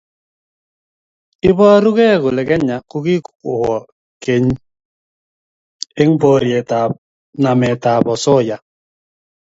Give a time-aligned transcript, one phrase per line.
[1.49, 3.73] Iborukei kole Kenya kokikowo
[4.15, 4.47] ngweny
[6.01, 6.91] eng borietap
[7.41, 8.57] nametab osoya